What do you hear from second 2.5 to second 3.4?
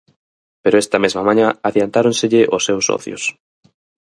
os seus socios.